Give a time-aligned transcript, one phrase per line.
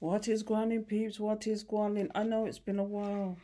[0.00, 1.20] What is going peeps?
[1.20, 2.10] What is going?
[2.14, 3.36] I know it's been a while,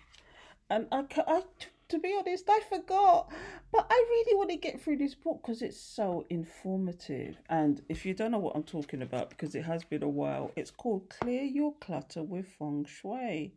[0.70, 1.42] and I, I,
[1.90, 3.30] to be honest, I forgot.
[3.70, 7.36] But I really want to get through this book because it's so informative.
[7.50, 10.50] And if you don't know what I'm talking about, because it has been a while,
[10.56, 13.52] it's called "Clear Your Clutter with Feng Shui."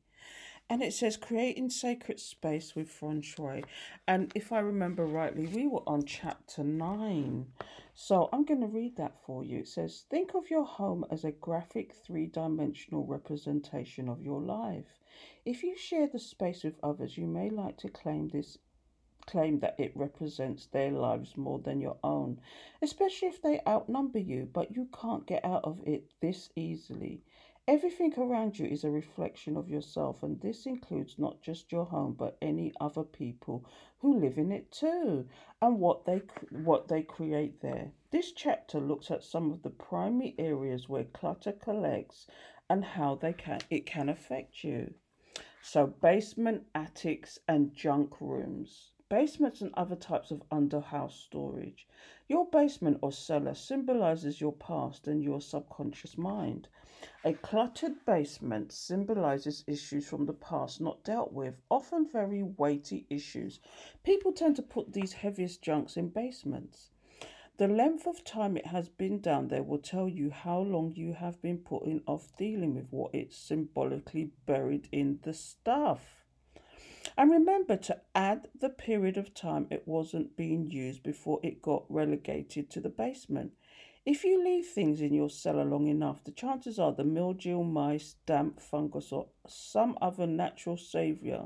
[0.70, 3.24] And it says creating sacred space with feng
[4.08, 7.46] and if i remember rightly we were on chapter 9
[7.96, 9.60] so i'm going to read that for you.
[9.60, 15.00] It says think of your home as a graphic three-dimensional representation of your life.
[15.44, 18.58] If you share the space with others you may like to claim this
[19.26, 22.40] claim that it represents their lives more than your own,
[22.82, 27.22] especially if they outnumber you, but you can't get out of it this easily.
[27.72, 32.16] Everything around you is a reflection of yourself, and this includes not just your home,
[32.18, 33.64] but any other people
[34.00, 35.28] who live in it too,
[35.62, 37.92] and what they what they create there.
[38.10, 42.26] This chapter looks at some of the primary areas where clutter collects
[42.72, 44.96] and how they can it can affect you.
[45.62, 48.90] So basement, attics, and junk rooms.
[49.10, 51.88] Basements and other types of underhouse storage.
[52.28, 56.68] Your basement or cellar symbolizes your past and your subconscious mind.
[57.24, 63.60] A cluttered basement symbolizes issues from the past not dealt with, often very weighty issues.
[64.04, 66.92] People tend to put these heaviest junks in basements.
[67.58, 71.12] The length of time it has been down there will tell you how long you
[71.12, 76.24] have been putting off dealing with what is symbolically buried in the stuff.
[77.18, 81.84] And remember to add the period of time it wasn't being used before it got
[81.90, 83.52] relegated to the basement.
[84.12, 88.16] If you leave things in your cellar long enough, the chances are the mildew, mice,
[88.26, 91.46] damp, fungus, or some other natural savior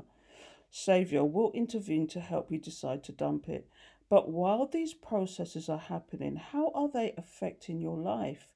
[0.70, 3.68] savior will intervene to help you decide to dump it.
[4.08, 8.54] But while these processes are happening, how are they affecting your life?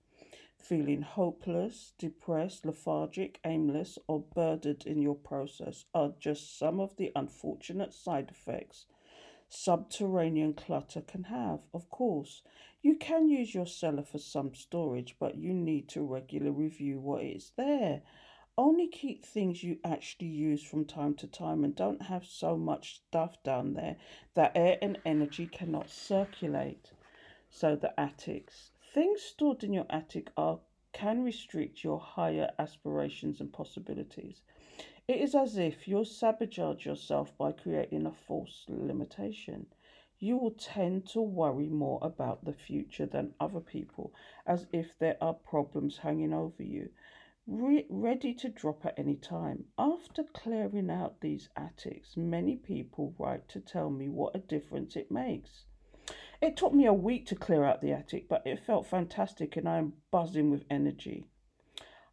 [0.56, 7.12] Feeling hopeless, depressed, lethargic, aimless, or burdened in your process are just some of the
[7.14, 8.86] unfortunate side effects
[9.48, 11.60] subterranean clutter can have.
[11.72, 12.42] Of course,
[12.82, 17.24] you can use your cellar for some storage, but you need to regularly review what
[17.24, 18.02] is there.
[18.56, 22.96] Only keep things you actually use from time to time and don't have so much
[22.96, 23.96] stuff down there
[24.34, 26.92] that air and energy cannot circulate.
[27.50, 28.72] So, the attics.
[28.92, 30.60] Things stored in your attic are
[30.92, 34.42] can restrict your higher aspirations and possibilities.
[35.08, 39.66] It is as if you sabotage yourself by creating a false limitation.
[40.18, 44.12] You will tend to worry more about the future than other people,
[44.44, 46.90] as if there are problems hanging over you,
[47.46, 49.64] re- ready to drop at any time.
[49.78, 55.10] After clearing out these attics, many people write to tell me what a difference it
[55.10, 55.64] makes.
[56.42, 59.66] It took me a week to clear out the attic, but it felt fantastic and
[59.66, 61.24] I am buzzing with energy.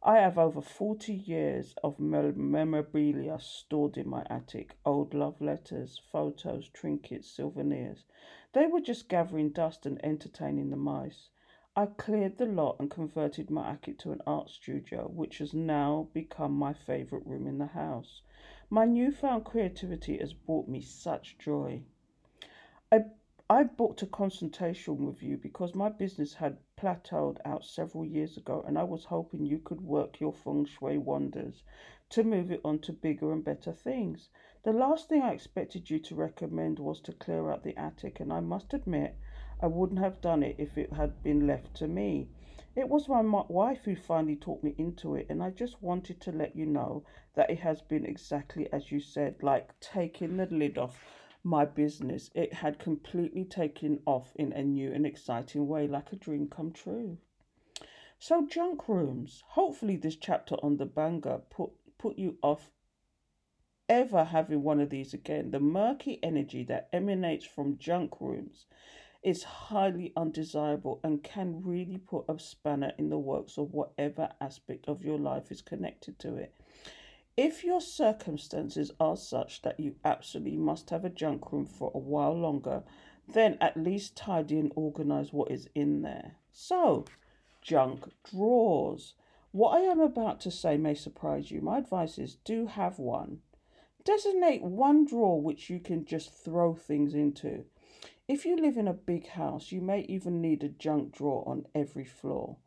[0.07, 6.69] I have over 40 years of memorabilia stored in my attic old love letters, photos,
[6.69, 8.05] trinkets, souvenirs.
[8.53, 11.29] They were just gathering dust and entertaining the mice.
[11.75, 16.07] I cleared the lot and converted my attic to an art studio, which has now
[16.13, 18.21] become my favourite room in the house.
[18.69, 21.81] My newfound creativity has brought me such joy.
[22.91, 23.05] I
[23.47, 28.63] I booked a consultation with you because my business had plateaued out several years ago
[28.65, 31.61] and I was hoping you could work your feng shui wonders
[32.09, 34.29] to move it on to bigger and better things.
[34.63, 38.33] The last thing I expected you to recommend was to clear out the attic, and
[38.33, 39.15] I must admit
[39.61, 42.29] I wouldn't have done it if it had been left to me.
[42.75, 46.31] It was my wife who finally talked me into it, and I just wanted to
[46.31, 47.03] let you know
[47.35, 50.99] that it has been exactly as you said, like taking the lid off
[51.45, 56.15] my business, it had completely taken off in a new and exciting way, like a
[56.15, 57.17] dream come true.
[58.17, 59.43] So, junk rooms.
[59.49, 62.71] Hopefully, this chapter on the banger put, put you off
[63.87, 65.51] ever having one of these again.
[65.51, 68.65] The murky energy that emanates from junk rooms
[69.21, 74.87] is highly undesirable and can really put a spanner in the works of whatever aspect
[74.87, 76.55] of your life is connected to it.
[77.37, 81.99] If your circumstances are such that you absolutely must have a junk room for a
[81.99, 82.83] while longer,
[83.27, 86.37] then at least tidy and organize what is in there.
[86.53, 87.03] So,
[87.61, 89.15] junk drawers.
[89.51, 91.59] What I am about to say may surprise you.
[91.59, 93.41] My advice is do have one.
[94.05, 97.65] Designate one drawer which you can just throw things into.
[98.29, 101.65] If you live in a big house, you may even need a junk drawer on
[101.75, 102.57] every floor.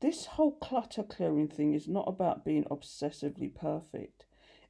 [0.00, 4.24] This whole clutter clearing thing is not about being obsessively perfect.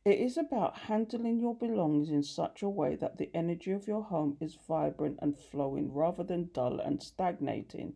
[0.05, 4.03] It is about handling your belongings in such a way that the energy of your
[4.03, 7.95] home is vibrant and flowing rather than dull and stagnating.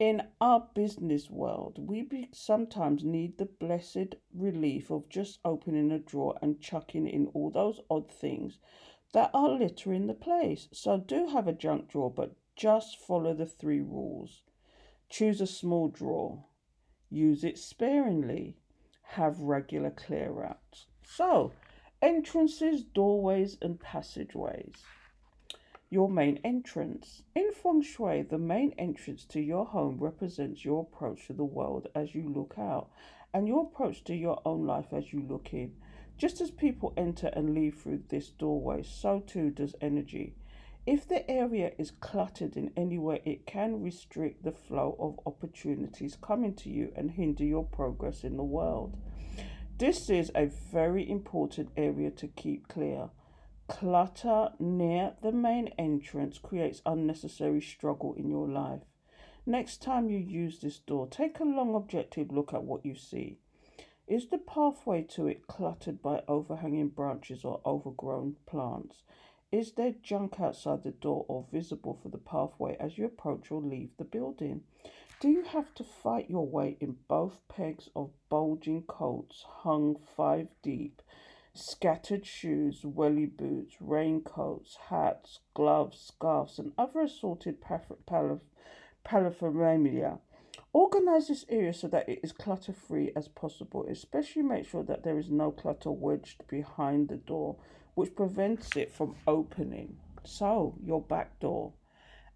[0.00, 6.38] In our business world, we sometimes need the blessed relief of just opening a drawer
[6.42, 8.58] and chucking in all those odd things
[9.12, 10.68] that are littering the place.
[10.72, 14.42] So do have a junk drawer, but just follow the three rules.
[15.08, 16.44] Choose a small drawer.
[17.10, 18.56] Use it sparingly.
[19.02, 20.86] Have regular clear outs.
[21.02, 21.52] So,
[22.02, 24.84] entrances, doorways, and passageways.
[25.90, 27.22] Your main entrance.
[27.34, 31.88] In feng shui, the main entrance to your home represents your approach to the world
[31.94, 32.90] as you look out
[33.32, 35.74] and your approach to your own life as you look in.
[36.18, 40.34] Just as people enter and leave through this doorway, so too does energy.
[40.90, 46.16] If the area is cluttered in any way, it can restrict the flow of opportunities
[46.16, 48.96] coming to you and hinder your progress in the world.
[49.76, 53.10] This is a very important area to keep clear.
[53.66, 58.84] Clutter near the main entrance creates unnecessary struggle in your life.
[59.44, 63.36] Next time you use this door, take a long objective look at what you see.
[64.06, 69.02] Is the pathway to it cluttered by overhanging branches or overgrown plants?
[69.50, 73.62] Is there junk outside the door or visible for the pathway as you approach or
[73.62, 74.64] leave the building?
[75.20, 80.48] Do you have to fight your way in both pegs of bulging coats hung five
[80.62, 81.00] deep,
[81.54, 87.58] scattered shoes, welly boots, raincoats, hats, gloves, scarves, and other assorted
[89.02, 90.18] paraphernalia?
[90.74, 95.04] Organize this area so that it is clutter free as possible, especially make sure that
[95.04, 97.56] there is no clutter wedged behind the door,
[97.98, 99.96] which prevents it from opening.
[100.22, 101.72] So, your back door.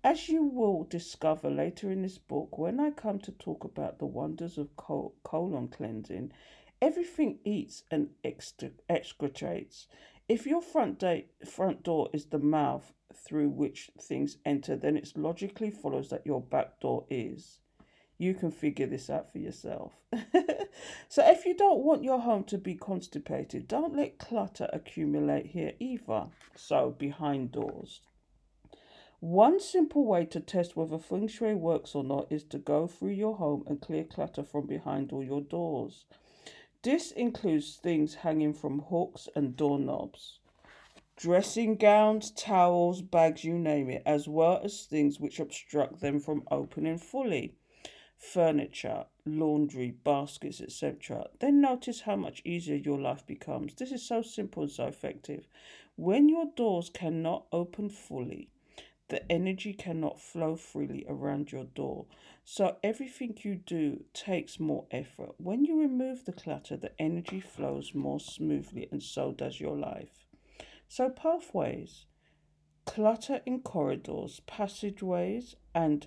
[0.03, 4.07] As you will discover later in this book, when I come to talk about the
[4.07, 6.33] wonders of col- colon cleansing,
[6.81, 9.87] everything eats and excretes.
[10.29, 15.13] If your front, day, front door is the mouth through which things enter, then it
[15.17, 17.61] logically follows that your back door is.
[18.23, 19.95] You can figure this out for yourself.
[21.09, 25.73] so, if you don't want your home to be constipated, don't let clutter accumulate here
[25.81, 26.29] either.
[26.55, 28.01] So, behind doors.
[29.19, 33.15] One simple way to test whether feng shui works or not is to go through
[33.15, 36.05] your home and clear clutter from behind all your doors.
[36.83, 40.39] This includes things hanging from hooks and doorknobs,
[41.17, 46.45] dressing gowns, towels, bags, you name it, as well as things which obstruct them from
[46.53, 47.57] opening fully
[48.23, 53.75] furniture, laundry, baskets, etc., then notice how much easier your life becomes.
[53.75, 55.49] This is so simple and so effective.
[55.97, 58.49] When your doors cannot open fully,
[59.09, 62.07] the energy cannot flow freely around your door.
[62.45, 65.35] So everything you do takes more effort.
[65.39, 70.27] When you remove the clutter, the energy flows more smoothly, and so does your life.
[70.89, 72.07] So, pathways
[72.85, 76.07] clutter in corridors, passageways, and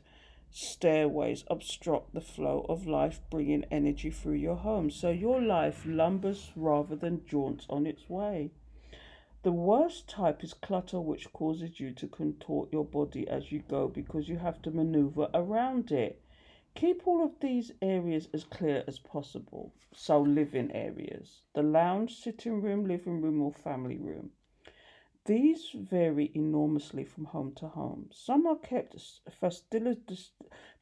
[0.57, 4.89] stairways obstruct the flow of life, bringing energy through your home.
[4.89, 8.51] So your life lumbers rather than jaunts on its way.
[9.43, 13.89] The worst type is clutter, which causes you to contort your body as you go
[13.89, 16.21] because you have to maneuver around it.
[16.73, 19.73] Keep all of these areas as clear as possible.
[19.91, 24.31] So, living areas the lounge, sitting room, living room, or family room.
[25.25, 28.09] These vary enormously from home to home.
[28.11, 28.95] Some are kept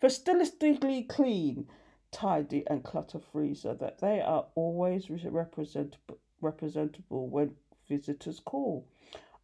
[0.02, 1.70] fastidiously clean,
[2.12, 7.56] tidy, and clutter free so that they are always representable, representable when
[7.88, 8.86] visitors call.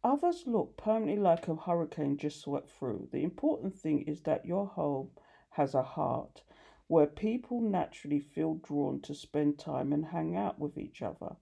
[0.04, 3.08] Others look permanently like a hurricane just swept through.
[3.10, 5.12] The important thing is that your home
[5.48, 6.42] has a heart
[6.88, 11.36] where people naturally feel drawn to spend time and hang out with each other.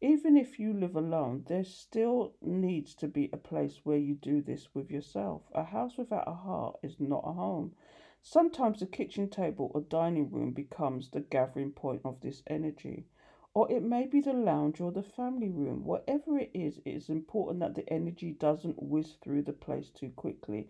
[0.00, 4.40] Even if you live alone, there still needs to be a place where you do
[4.40, 5.42] this with yourself.
[5.52, 7.74] A house without a heart is not a home.
[8.22, 13.06] Sometimes the kitchen table or dining room becomes the gathering point of this energy.
[13.54, 15.84] Or it may be the lounge or the family room.
[15.84, 20.10] Whatever it is, it is important that the energy doesn't whiz through the place too
[20.10, 20.68] quickly.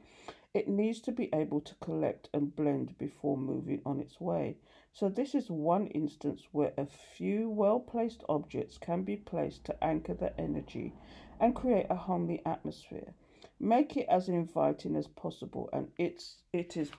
[0.54, 4.56] It needs to be able to collect and blend before moving on its way.
[4.92, 10.14] So this is one instance where a few well-placed objects can be placed to anchor
[10.14, 10.94] the energy
[11.38, 13.14] and create a homely atmosphere.
[13.60, 16.90] Make it as inviting as possible and it's it is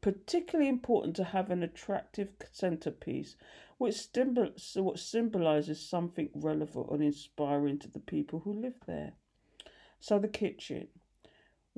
[0.00, 3.36] particularly important to have an attractive centerpiece
[3.78, 9.14] which, symbol, which symbolizes something relevant and inspiring to the people who live there.
[10.00, 10.88] So the kitchen.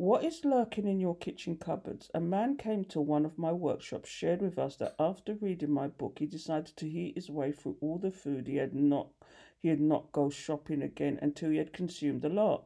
[0.01, 2.11] What is lurking in your kitchen cupboards?
[2.15, 5.89] A man came to one of my workshops, shared with us that after reading my
[5.89, 9.11] book, he decided to eat his way through all the food he had not
[9.59, 12.65] he had not go shopping again until he had consumed a lot.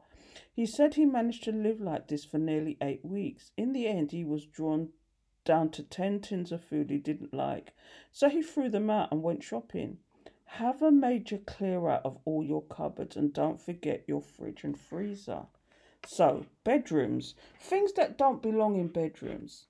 [0.53, 3.51] He said he managed to live like this for nearly eight weeks.
[3.57, 4.93] In the end, he was drawn
[5.43, 7.73] down to 10 tins of food he didn't like,
[8.13, 9.97] so he threw them out and went shopping.
[10.45, 14.79] Have a major clear out of all your cupboards and don't forget your fridge and
[14.79, 15.47] freezer.
[16.07, 19.65] So, bedrooms, things that don't belong in bedrooms.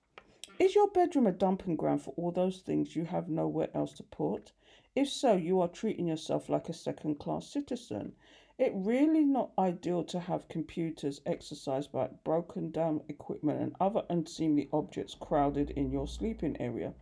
[0.59, 4.03] Is your bedroom a dumping ground for all those things you have nowhere else to
[4.03, 4.51] put?
[4.95, 8.15] If so, you are treating yourself like a second class citizen.
[8.57, 14.69] It really not ideal to have computers, exercise bike, broken down equipment, and other unseemly
[14.73, 16.93] objects crowded in your sleeping area.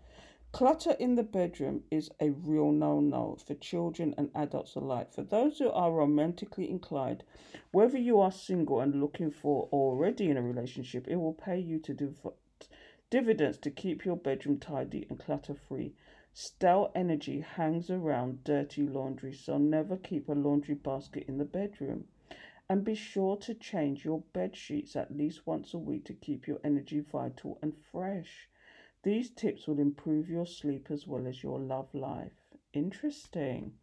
[0.53, 5.11] Clutter in the bedroom is a real no no for children and adults alike.
[5.11, 7.23] For those who are romantically inclined,
[7.71, 11.57] whether you are single and looking for or already in a relationship, it will pay
[11.57, 12.27] you to div-
[13.09, 15.95] dividends to keep your bedroom tidy and clutter free.
[16.33, 22.05] Stale energy hangs around dirty laundry, so never keep a laundry basket in the bedroom.
[22.69, 26.45] And be sure to change your bed sheets at least once a week to keep
[26.45, 28.47] your energy vital and fresh.
[29.03, 32.31] These tips will improve your sleep as well as your love life.
[32.71, 33.73] Interesting.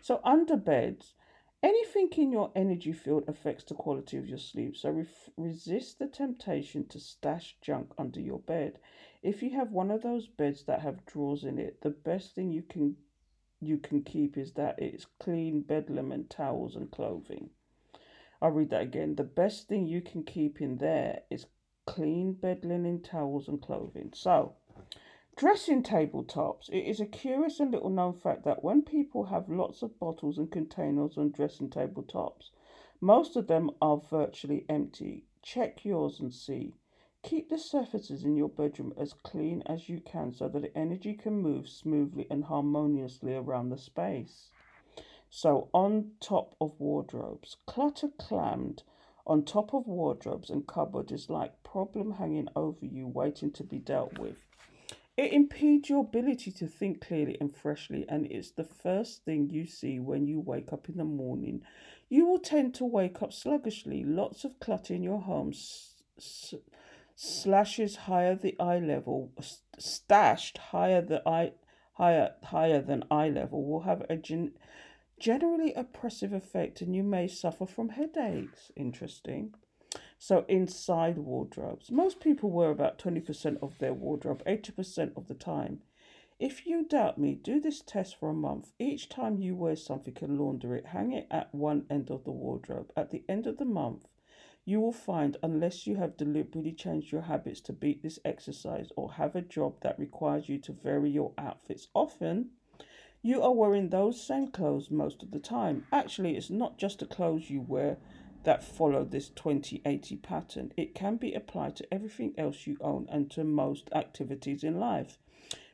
[0.00, 1.14] So, under beds,
[1.62, 4.76] anything in your energy field affects the quality of your sleep.
[4.76, 5.06] So, re-
[5.36, 8.78] resist the temptation to stash junk under your bed.
[9.22, 12.50] If you have one of those beds that have drawers in it, the best thing
[12.50, 12.96] you can
[13.60, 17.50] you can keep is that it's clean bedlam and towels and clothing.
[18.40, 19.16] I'll read that again.
[19.16, 21.44] The best thing you can keep in there is
[21.84, 24.12] clean bed linen, towels, and clothing.
[24.14, 24.54] So,
[25.36, 26.68] Dressing table tops.
[26.68, 30.36] It is a curious and little known fact that when people have lots of bottles
[30.36, 32.50] and containers on dressing table tops,
[33.00, 35.24] most of them are virtually empty.
[35.42, 36.74] Check yours and see.
[37.22, 41.14] Keep the surfaces in your bedroom as clean as you can so that the energy
[41.14, 44.50] can move smoothly and harmoniously around the space.
[45.30, 48.82] So, on top of wardrobes, clutter clammed
[49.26, 53.78] on top of wardrobes and cupboard is like problem hanging over you waiting to be
[53.78, 54.36] dealt with.
[55.20, 59.66] It impedes your ability to think clearly and freshly, and it's the first thing you
[59.66, 61.62] see when you wake up in the morning.
[62.08, 64.02] You will tend to wake up sluggishly.
[64.02, 66.54] Lots of clutter in your home s-
[67.14, 69.30] slashes higher the eye level,
[69.76, 71.52] stashed higher the eye
[71.92, 74.56] higher higher than eye level will have a gen-
[75.18, 78.72] generally oppressive effect, and you may suffer from headaches.
[78.74, 79.52] Interesting.
[80.22, 85.80] So inside wardrobes, most people wear about 20% of their wardrobe 80% of the time.
[86.38, 88.70] If you doubt me, do this test for a month.
[88.78, 92.32] Each time you wear something and launder it, hang it at one end of the
[92.32, 92.92] wardrobe.
[92.98, 94.08] At the end of the month,
[94.66, 99.14] you will find, unless you have deliberately changed your habits to beat this exercise or
[99.14, 102.50] have a job that requires you to vary your outfits often,
[103.22, 105.86] you are wearing those same clothes most of the time.
[105.90, 107.96] Actually, it's not just the clothes you wear
[108.44, 110.72] that follow this 2080 pattern.
[110.76, 115.18] It can be applied to everything else you own and to most activities in life.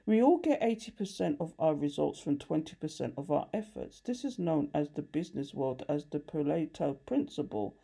[0.07, 4.01] We all get 80% of our results from 20% of our efforts.
[4.01, 7.77] This is known as the business world as the Pareto principle,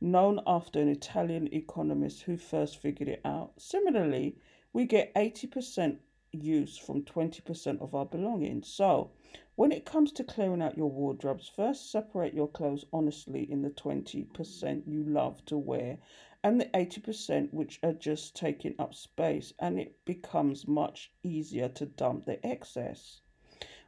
[0.00, 3.52] known after an Italian economist who first figured it out.
[3.58, 4.36] Similarly,
[4.72, 5.98] we get 80%
[6.32, 8.68] use from 20% of our belongings.
[8.68, 9.12] So,
[9.58, 13.70] when it comes to clearing out your wardrobes, first separate your clothes honestly in the
[13.70, 15.98] 20% you love to wear
[16.44, 21.86] and the 80% which are just taking up space, and it becomes much easier to
[21.86, 23.20] dump the excess.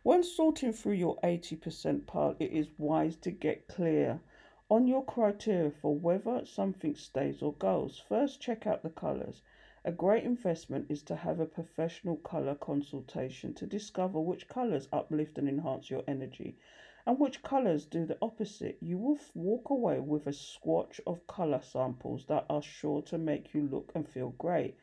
[0.02, 4.20] When sorting through your 80% pile, it is wise to get clear
[4.68, 8.02] on your criteria for whether something stays or goes.
[8.08, 9.40] First, check out the colors.
[9.82, 15.38] A great investment is to have a professional color consultation to discover which colors uplift
[15.38, 16.58] and enhance your energy
[17.06, 18.76] and which colors do the opposite.
[18.82, 23.54] You will walk away with a swatch of color samples that are sure to make
[23.54, 24.76] you look and feel great.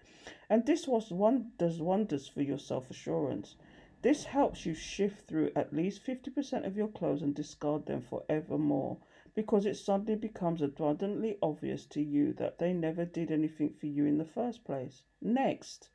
[0.50, 3.56] And this was one does wonders for your self-assurance.
[4.01, 8.98] This helps you shift through at least 50% of your clothes and discard them forevermore
[9.38, 14.03] because it suddenly becomes abundantly obvious to you that they never did anything for you
[14.03, 15.03] in the first place.
[15.22, 15.91] Next,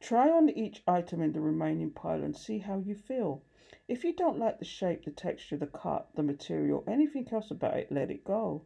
[0.00, 3.42] try on each item in the remaining pile and see how you feel.
[3.88, 7.78] If you don't like the shape, the texture, the cut, the material, anything else about
[7.78, 8.64] it, let it go.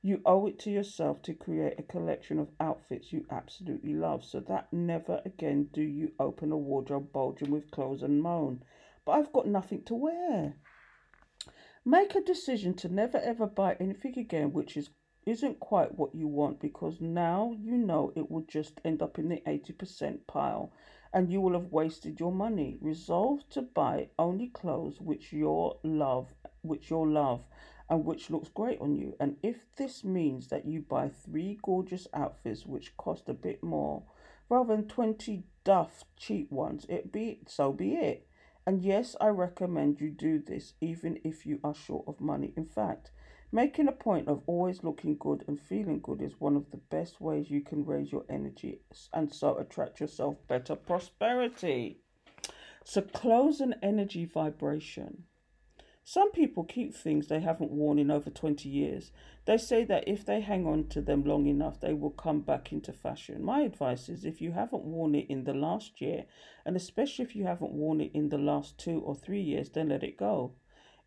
[0.00, 4.40] You owe it to yourself to create a collection of outfits you absolutely love so
[4.40, 8.62] that never again do you open a wardrobe bulging with clothes and moan,
[9.04, 10.56] but I've got nothing to wear.
[11.86, 14.88] Make a decision to never ever buy anything again which is
[15.26, 19.28] isn't quite what you want because now you know it will just end up in
[19.28, 20.72] the 80% pile
[21.12, 22.78] and you will have wasted your money.
[22.80, 27.44] Resolve to buy only clothes which your love which your love
[27.90, 29.14] and which looks great on you.
[29.20, 34.04] And if this means that you buy three gorgeous outfits which cost a bit more
[34.48, 38.26] rather than 20 duff cheap ones, it be so be it.
[38.66, 42.52] And yes, I recommend you do this even if you are short of money.
[42.56, 43.10] In fact,
[43.52, 47.20] making a point of always looking good and feeling good is one of the best
[47.20, 48.80] ways you can raise your energy
[49.12, 52.00] and so attract yourself better prosperity.
[52.84, 55.24] So close an energy vibration.
[56.06, 59.10] Some people keep things they haven't worn in over 20 years.
[59.46, 62.72] They say that if they hang on to them long enough, they will come back
[62.72, 63.42] into fashion.
[63.42, 66.26] My advice is if you haven't worn it in the last year,
[66.66, 69.88] and especially if you haven't worn it in the last two or three years, then
[69.88, 70.52] let it go.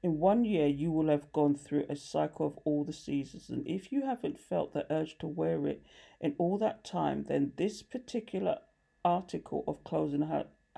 [0.01, 3.67] In one year, you will have gone through a cycle of all the seasons, and
[3.67, 5.83] if you haven't felt the urge to wear it
[6.19, 8.57] in all that time, then this particular
[9.05, 10.23] article of clothing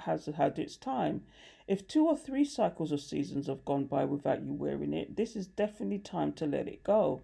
[0.02, 1.24] has had its time.
[1.68, 5.36] If two or three cycles or seasons have gone by without you wearing it, this
[5.36, 7.22] is definitely time to let it go.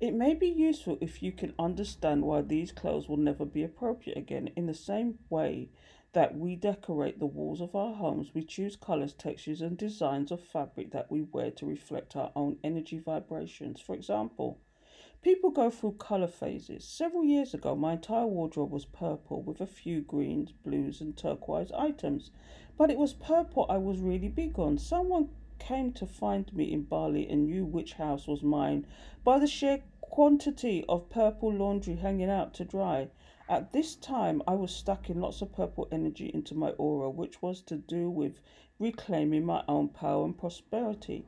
[0.00, 4.16] It may be useful if you can understand why these clothes will never be appropriate
[4.16, 4.50] again.
[4.56, 5.68] In the same way
[6.12, 10.42] that we decorate the walls of our homes, we choose colors, textures, and designs of
[10.42, 13.80] fabric that we wear to reflect our own energy vibrations.
[13.80, 14.58] For example,
[15.22, 16.82] People go through colour phases.
[16.82, 21.70] Several years ago, my entire wardrobe was purple with a few greens, blues, and turquoise
[21.72, 22.30] items.
[22.78, 24.78] But it was purple I was really big on.
[24.78, 28.86] Someone came to find me in Bali and knew which house was mine
[29.22, 33.08] by the sheer quantity of purple laundry hanging out to dry.
[33.46, 37.60] At this time, I was stacking lots of purple energy into my aura, which was
[37.62, 38.40] to do with
[38.78, 41.26] reclaiming my own power and prosperity.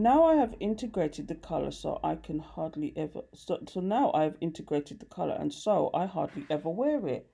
[0.00, 4.22] Now I have integrated the color so I can hardly ever so, so now I
[4.22, 7.30] have integrated the color and so I hardly ever wear it.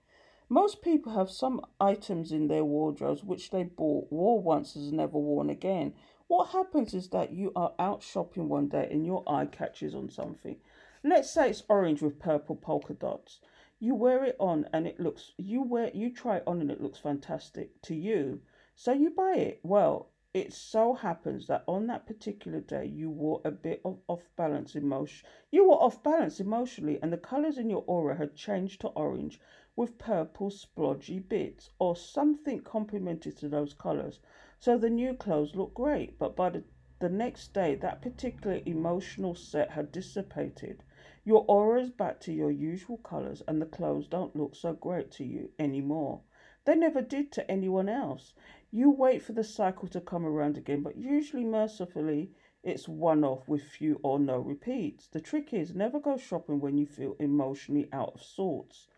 [0.49, 5.17] Most people have some items in their wardrobes which they bought, wore once, and never
[5.17, 5.95] worn again.
[6.27, 10.11] What happens is that you are out shopping one day and your eye catches on
[10.11, 10.57] something.
[11.05, 13.39] Let's say it's orange with purple polka dots.
[13.79, 16.81] You wear it on and it looks you wear you try it on and it
[16.81, 18.41] looks fantastic to you.
[18.75, 19.61] So you buy it.
[19.63, 24.29] Well, it so happens that on that particular day you were a bit of off
[24.37, 28.81] balance emotion you were off balance emotionally and the colours in your aura had changed
[28.81, 29.41] to orange
[29.77, 34.21] with purple splodgy bits or something complemented to those colours
[34.59, 36.63] so the new clothes looked great but by the,
[36.99, 40.83] the next day that particular emotional set had dissipated.
[41.25, 45.11] Your aura is back to your usual colours and the clothes don't look so great
[45.13, 46.23] to you anymore.
[46.65, 48.33] They never did to anyone else
[48.73, 52.33] you wait for the cycle to come around again, but usually, mercifully,
[52.65, 55.07] it's one off with few or no repeats.
[55.07, 58.89] The trick is never go shopping when you feel emotionally out of sorts.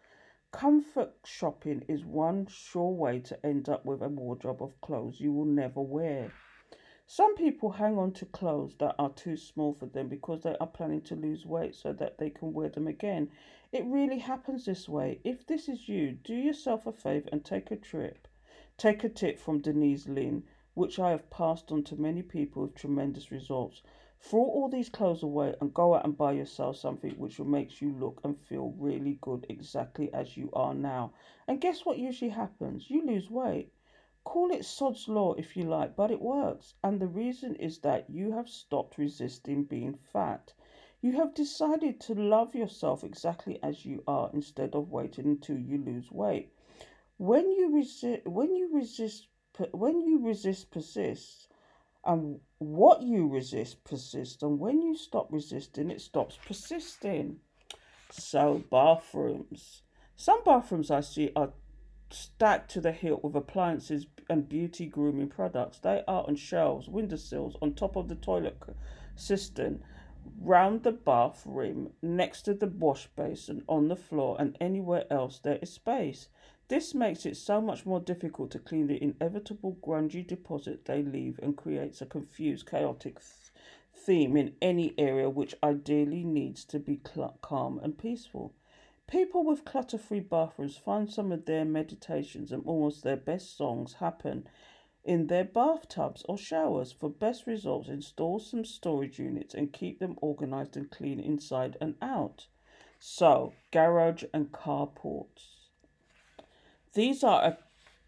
[0.50, 5.32] Comfort shopping is one sure way to end up with a wardrobe of clothes you
[5.32, 6.32] will never wear.
[7.06, 10.66] Some people hang on to clothes that are too small for them because they are
[10.66, 13.30] planning to lose weight so that they can wear them again.
[13.72, 15.20] It really happens this way.
[15.24, 18.27] If this is you, do yourself a favor and take a trip
[18.78, 22.76] Take a tip from Denise Linn, which I have passed on to many people with
[22.76, 23.82] tremendous results.
[24.20, 27.82] Throw all these clothes away and go out and buy yourself something which will make
[27.82, 31.12] you look and feel really good exactly as you are now.
[31.48, 32.88] And guess what usually happens?
[32.88, 33.72] You lose weight.
[34.22, 36.74] Call it sod's law if you like, but it works.
[36.84, 40.52] And the reason is that you have stopped resisting being fat.
[41.00, 45.78] You have decided to love yourself exactly as you are instead of waiting until you
[45.78, 46.52] lose weight.
[47.18, 49.26] When you resist, when you resist,
[49.72, 51.48] when you resist persists,
[52.04, 57.40] and what you resist persists, and when you stop resisting, it stops persisting.
[58.10, 59.82] So bathrooms,
[60.16, 61.50] some bathrooms I see are
[62.10, 65.78] stacked to the hilt with appliances and beauty grooming products.
[65.78, 68.62] They are on shelves, windowsills, on top of the toilet
[69.16, 69.82] cistern,
[70.40, 75.58] round the bathroom, next to the wash basin, on the floor, and anywhere else there
[75.60, 76.28] is space.
[76.68, 81.40] This makes it so much more difficult to clean the inevitable grungy deposit they leave
[81.42, 83.52] and creates a confused, chaotic th-
[83.94, 87.00] theme in any area which ideally needs to be
[87.40, 88.52] calm and peaceful.
[89.06, 93.94] People with clutter free bathrooms find some of their meditations and almost their best songs
[93.94, 94.46] happen
[95.02, 96.92] in their bathtubs or showers.
[96.92, 101.94] For best results, install some storage units and keep them organized and clean inside and
[102.02, 102.48] out.
[103.00, 105.57] So, garage and carports.
[106.98, 107.58] These are a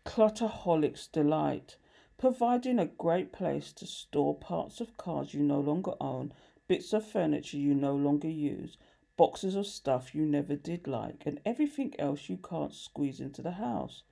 [0.04, 1.76] clutterholic's delight,
[2.18, 6.32] providing a great place to store parts of cars you no longer own,
[6.66, 8.76] bits of furniture you no longer use,
[9.16, 13.52] boxes of stuff you never did like, and everything else you can't squeeze into the
[13.52, 14.02] house.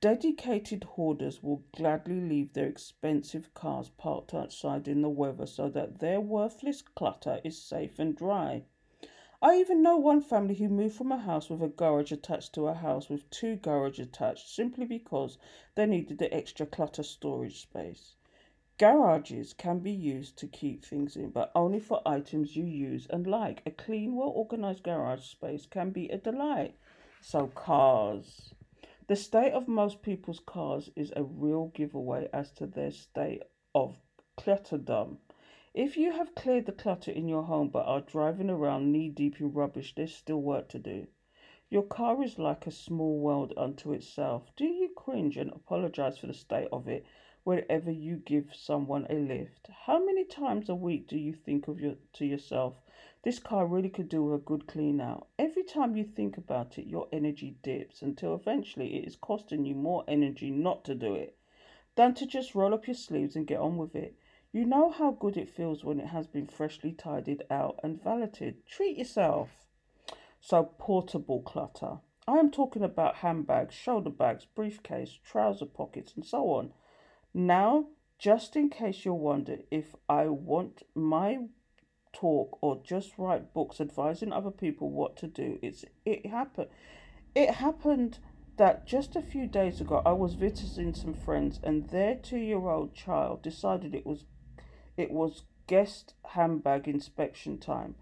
[0.00, 5.98] Dedicated hoarders will gladly leave their expensive cars parked outside in the weather so that
[5.98, 8.64] their worthless clutter is safe and dry.
[9.44, 12.68] I even know one family who moved from a house with a garage attached to
[12.68, 15.36] a house with two garages attached simply because
[15.74, 18.14] they needed the extra clutter storage space.
[18.78, 23.26] Garages can be used to keep things in, but only for items you use and
[23.26, 23.62] like.
[23.66, 26.76] A clean, well organized garage space can be a delight.
[27.20, 28.54] So, cars.
[29.08, 33.42] The state of most people's cars is a real giveaway as to their state
[33.74, 33.96] of
[34.38, 35.16] clutterdom.
[35.74, 39.40] If you have cleared the clutter in your home but are driving around knee deep
[39.40, 41.06] in rubbish, there's still work to do.
[41.70, 44.54] Your car is like a small world unto itself.
[44.54, 47.06] Do you cringe and apologize for the state of it
[47.44, 49.68] whenever you give someone a lift?
[49.86, 52.82] How many times a week do you think of your to yourself,
[53.22, 55.28] this car really could do with a good clean out?
[55.38, 59.74] Every time you think about it, your energy dips until eventually it is costing you
[59.74, 61.38] more energy not to do it
[61.94, 64.18] than to just roll up your sleeves and get on with it.
[64.54, 68.66] You know how good it feels when it has been freshly tidied out and valeted.
[68.66, 69.48] Treat yourself.
[70.40, 72.00] So, portable clutter.
[72.28, 76.74] I am talking about handbags, shoulder bags, briefcase, trouser pockets, and so on.
[77.32, 77.86] Now,
[78.18, 81.46] just in case you wonder if I want my
[82.12, 86.68] talk or just write books advising other people what to do, it's it happened.
[87.34, 88.18] It happened
[88.58, 93.42] that just a few days ago I was visiting some friends and their two-year-old child
[93.42, 94.26] decided it was
[94.96, 97.94] it was guest handbag inspection time.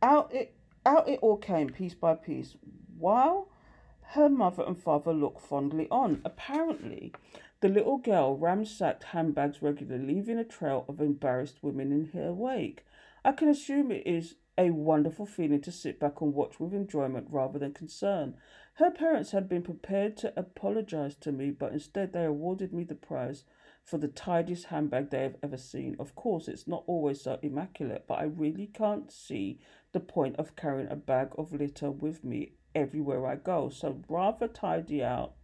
[0.00, 2.56] Out it out it all came piece by piece,
[2.98, 3.48] while
[4.14, 6.20] her mother and father looked fondly on.
[6.24, 7.12] Apparently,
[7.60, 12.84] the little girl ransacked handbags regularly, leaving a trail of embarrassed women in her wake.
[13.24, 17.28] I can assume it is a wonderful feeling to sit back and watch with enjoyment
[17.30, 18.34] rather than concern.
[18.74, 22.94] Her parents had been prepared to apologize to me, but instead they awarded me the
[22.94, 23.44] prize
[23.84, 25.96] for the tidiest handbag they have ever seen.
[25.98, 29.58] Of course, it's not always so immaculate, but I really can't see
[29.92, 33.68] the point of carrying a bag of litter with me everywhere I go.
[33.68, 35.34] So rather tidy out.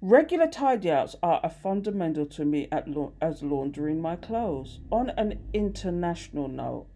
[0.00, 4.80] Regular tidy outs are a fundamental to me at la- as laundering my clothes.
[4.90, 6.86] On an international note,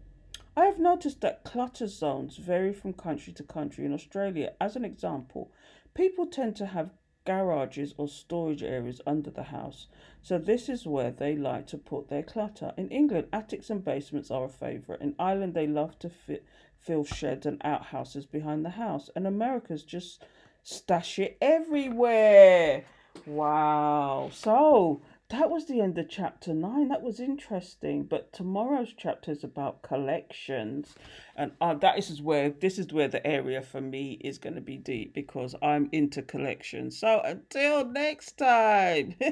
[0.55, 3.85] I have noticed that clutter zones vary from country to country.
[3.85, 5.51] In Australia, as an example,
[5.93, 6.91] people tend to have
[7.29, 9.85] garages or storage areas under the house.
[10.23, 12.73] So this is where they like to put their clutter.
[12.75, 14.99] In England, attics and basements are a favourite.
[14.99, 16.43] In Ireland, they love to fit,
[16.79, 19.11] fill sheds and outhouses behind the house.
[19.15, 20.23] And America's just
[20.63, 22.85] stash it everywhere.
[23.27, 24.31] Wow.
[24.33, 26.89] So that was the end of chapter nine.
[26.89, 28.03] That was interesting.
[28.03, 30.95] But tomorrow's chapter is about collections,
[31.35, 34.61] and uh, that is where this is where the area for me is going to
[34.61, 36.97] be deep because I'm into collections.
[36.97, 39.15] So until next time.